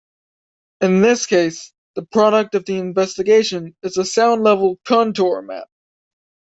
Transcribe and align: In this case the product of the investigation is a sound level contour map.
In 0.81 1.03
this 1.03 1.27
case 1.27 1.73
the 1.93 2.01
product 2.03 2.55
of 2.55 2.65
the 2.65 2.75
investigation 2.77 3.75
is 3.83 3.97
a 3.97 4.03
sound 4.03 4.41
level 4.41 4.79
contour 4.83 5.43
map. 5.43 5.67